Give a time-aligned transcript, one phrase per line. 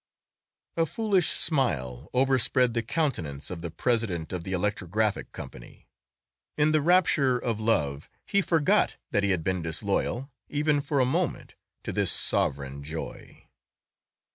[0.77, 5.87] A foolish smile overspread the countenance of the president of the Electrographic Company.
[6.57, 11.05] In the rapture of love he forgot that he had been disloyal even for a
[11.05, 11.53] moment
[11.83, 13.47] to this Sovereign Joy.